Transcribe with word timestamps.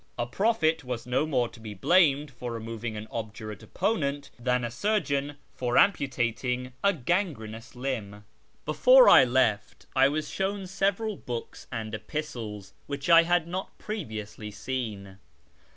A 0.17 0.25
prophet 0.25 0.83
was 0.83 1.05
no 1.05 1.27
more 1.27 1.47
to 1.49 1.59
be 1.59 1.75
blamed 1.75 2.31
for 2.31 2.51
removing 2.51 2.97
an 2.97 3.07
obdurate 3.11 3.61
opponent 3.61 4.31
than 4.39 4.63
a 4.63 4.71
surgeon 4.71 5.37
for 5.53 5.77
amputating 5.77 6.73
a 6.83 6.91
gangrenous 6.91 7.75
limb. 7.75 8.25
Before 8.65 9.07
I 9.07 9.23
left 9.25 9.85
I 9.95 10.07
was 10.09 10.27
shown 10.27 10.65
several 10.65 11.17
books 11.17 11.67
and 11.71 11.93
epistles 11.93 12.73
which 12.87 13.11
I 13.11 13.21
had 13.21 13.47
not 13.47 13.77
previously 13.77 14.49
seen. 14.49 15.19